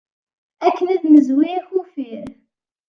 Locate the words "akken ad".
0.65-1.03